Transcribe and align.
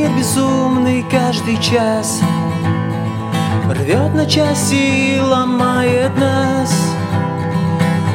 безумный 0.00 1.04
каждый 1.10 1.56
час. 1.60 2.20
Рвет 3.68 4.14
на 4.14 4.26
части 4.26 5.16
и 5.16 5.20
ломает 5.20 6.16
нас. 6.18 6.72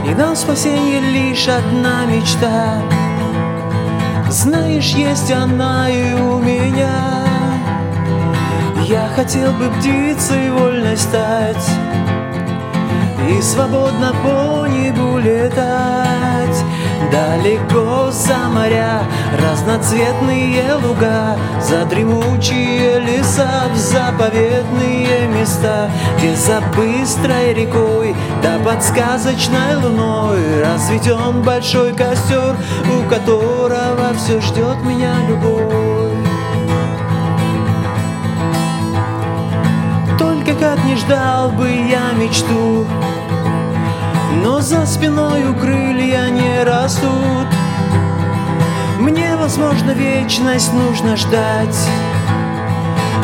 И 0.06 0.14
нам 0.14 0.36
спасение 0.36 1.00
лишь 1.00 1.48
одна 1.48 2.06
мечта. 2.06 2.82
Знаешь, 4.30 4.92
есть 4.92 5.32
она 5.32 5.90
и 5.90 6.14
у 6.14 6.40
меня. 6.40 7.26
Я 8.88 9.10
хотел 9.16 9.52
бы 9.52 9.70
птицей 9.80 10.50
вольной 10.50 10.96
стать 10.96 11.70
И 13.28 13.42
свободно 13.42 14.14
по 14.24 14.66
небу 14.66 15.18
летать 15.18 16.64
Далеко 17.12 18.12
за 18.12 18.50
моря 18.50 19.04
разноцветные 19.40 20.74
луга 20.84 21.38
За 21.62 21.86
дремучие 21.86 23.00
леса 23.00 23.70
в 23.74 23.78
заповедные 23.78 25.28
места 25.28 25.90
Где 26.18 26.36
за 26.36 26.62
быстрой 26.76 27.54
рекой 27.54 28.16
да 28.42 28.58
под 28.64 28.84
сказочной 28.84 29.76
луной 29.76 30.64
Разведен 30.64 31.44
большой 31.44 31.94
костер, 31.94 32.56
у 32.92 33.10
которого 33.10 34.14
все 34.18 34.42
ждет 34.42 34.78
меня 34.84 35.14
любовь. 35.30 36.14
Только 40.18 40.54
как 40.60 40.84
не 40.86 40.96
ждал 40.96 41.52
бы 41.52 41.70
я 41.70 42.12
мечту 42.14 42.86
но 44.44 44.62
за 44.62 44.86
спиной 44.86 45.46
у 45.50 45.54
крылья 45.56 45.87
не 46.58 46.64
растут. 46.64 47.48
Мне, 49.00 49.36
возможно, 49.36 49.92
вечность 49.92 50.74
нужно 50.74 51.16
ждать 51.16 51.78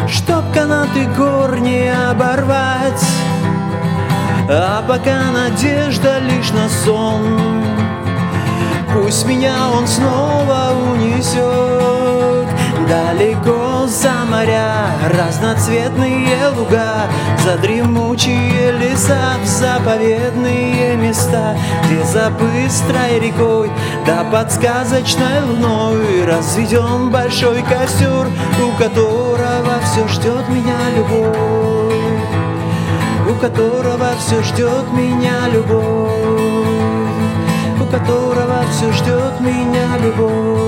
Чтоб 0.07 0.43
канаты 0.53 1.05
гор 1.17 1.59
не 1.59 1.91
оборвать. 1.91 3.05
А 4.49 4.83
пока 4.87 5.31
надежда 5.31 6.19
лишь 6.19 6.51
на 6.51 6.69
сон. 6.69 7.63
Пусть 8.93 9.25
меня 9.25 9.53
он 9.75 9.87
снова 9.87 10.73
унесет. 10.91 12.47
Далеко 12.87 13.87
за 13.87 14.25
моря 14.29 14.87
разноцветные 15.09 16.49
луга 16.55 17.07
За 17.43 17.57
дремучие 17.57 18.71
леса 18.73 19.37
в 19.41 19.47
заповедные 19.47 20.72
места 21.33 21.57
Где 21.85 22.03
за 22.03 22.29
быстрой 22.29 23.19
рекой 23.19 23.71
да 24.05 24.23
под 24.23 24.51
сказочной 24.51 25.41
луной 25.43 26.25
Разведен 26.25 27.09
большой 27.09 27.61
костер, 27.63 28.27
у 28.61 28.81
которого 28.81 29.79
все 29.83 30.07
ждет 30.07 30.47
меня 30.49 30.77
любовь. 30.95 31.93
У 33.29 33.35
которого 33.39 34.09
все 34.19 34.41
ждет 34.43 34.91
меня 34.93 35.47
любовь. 35.51 36.11
У 37.79 37.85
которого 37.85 38.63
все 38.71 38.91
ждет 38.91 39.39
меня 39.39 39.97
любовь 40.03 40.62